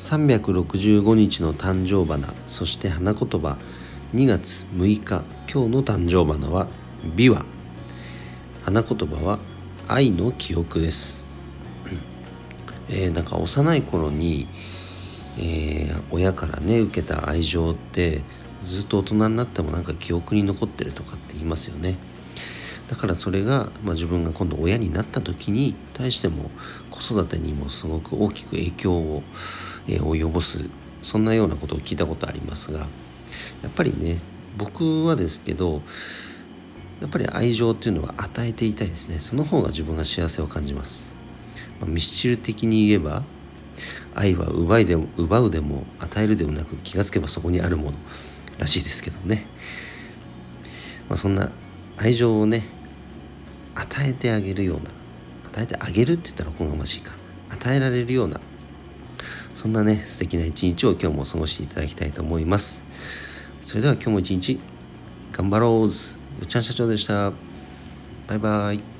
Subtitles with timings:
[0.00, 3.58] 365日の誕生花そして花言葉
[4.14, 5.22] 2月6日
[5.52, 6.68] 今日の誕生花は
[7.14, 7.44] 美和。
[8.64, 9.38] 花言葉は
[9.88, 11.22] 愛の記憶です、
[12.88, 14.48] えー、なんか幼い頃に、
[15.38, 18.22] えー、親からね受けた愛情って
[18.62, 21.96] ずっと大人になってもなんか記憶に残ってるとかって言いますよね。
[22.90, 26.50] だからそれが、まあ、自分が今度親になった時に対しても
[26.90, 29.22] 子育てにもすごく大きく影響を、
[29.86, 30.58] えー、及ぼす
[31.04, 32.86] そんなようなことを聞いたことありますがや
[33.68, 34.18] っぱりね
[34.58, 35.82] 僕はですけど
[37.00, 39.20] やっぱり愛情っていうのは与えていたいですね。
[39.20, 41.12] その方が自分が幸せを感じます、
[41.80, 43.22] まあ、ミスチル的に言えば
[44.16, 47.98] 愛は奪いでも奪うでも与えるでもなく気がつけばそこにあるもの
[48.58, 49.46] らしいですけどね、
[51.08, 51.52] まあ、そんな
[51.96, 52.79] 愛情をね
[53.90, 54.90] 与えてあげるような
[55.52, 57.12] 与えてあげるって言ったらおこがましいか。
[57.50, 58.40] 与えられるような
[59.54, 62.84] そんなね素敵な一日を今日も過ごしていただきたいと思います。
[63.62, 64.60] それでは今日も一日
[65.32, 65.70] 頑張ろう。
[65.82, 65.88] よ
[66.44, 67.32] っちゃん社長でした。
[68.28, 68.99] バイバイ。